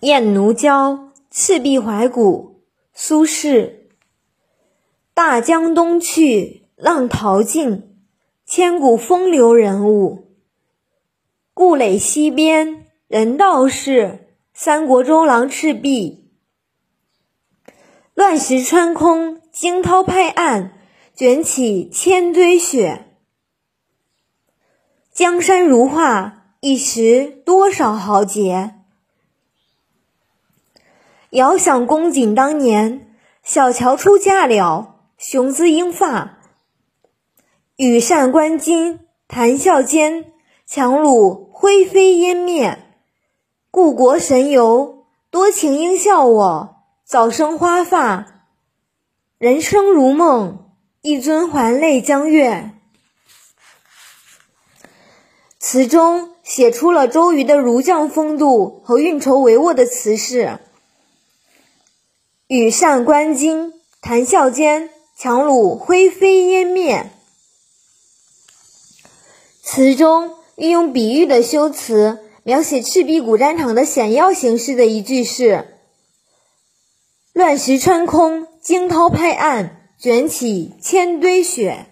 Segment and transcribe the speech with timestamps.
[0.00, 0.92] 燕奴娇·
[1.30, 2.60] 赤壁怀古，
[2.92, 3.72] 苏轼。
[5.14, 7.96] 大江东去，浪淘尽，
[8.44, 10.36] 千古风流人物。
[11.54, 16.30] 故垒西边，人道是三国周郎赤壁。
[18.12, 20.74] 乱石穿空，惊涛拍岸，
[21.14, 23.06] 卷起千堆雪。
[25.10, 28.74] 江山如画，一时多少豪杰。
[31.30, 33.12] 遥想公瑾当年，
[33.42, 36.38] 小乔出嫁了，雄姿英发。
[37.74, 40.32] 羽扇纶巾，谈笑间，
[40.68, 42.78] 樯橹灰飞烟灭。
[43.72, 48.44] 故国神游，多情应笑我，早生华发。
[49.38, 50.70] 人生如梦，
[51.02, 52.70] 一尊还酹江月。
[55.58, 60.60] 词中写出了周瑜的儒将风度和运筹帷幄的词势。
[62.48, 67.10] 羽扇纶巾，谈笑间，樯橹灰飞烟灭。
[69.64, 75.80] 词中运用比喻的修辞，描写赤壁古战场的险要形势的一句是
[77.34, 81.86] ：“乱石穿空，惊涛拍岸，卷起千堆雪。”